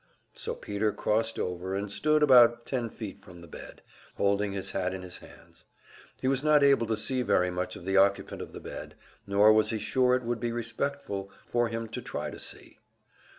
So 0.33 0.55
Peter 0.55 0.91
crossed 0.91 1.37
over 1.37 1.75
and 1.75 1.91
stood 1.91 2.23
about 2.23 2.65
ten 2.65 2.89
feet 2.89 3.23
from 3.23 3.37
the 3.37 3.47
bed, 3.47 3.83
holding 4.15 4.51
his 4.51 4.71
hat 4.71 4.95
in 4.95 5.03
his 5.03 5.19
hands; 5.19 5.65
he 6.19 6.27
was 6.27 6.43
not 6.43 6.63
able 6.63 6.87
to 6.87 6.97
see 6.97 7.21
very 7.21 7.51
much 7.51 7.75
of 7.75 7.85
the 7.85 7.97
occupant 7.97 8.41
of 8.41 8.51
the 8.51 8.59
bed, 8.59 8.95
nor 9.27 9.53
was 9.53 9.69
he 9.69 9.77
sure 9.77 10.15
it 10.15 10.23
would 10.23 10.39
be 10.39 10.51
respectful 10.51 11.29
for 11.45 11.67
him 11.67 11.87
to 11.89 12.01
try 12.01 12.31
to 12.31 12.39
see. 12.39 12.79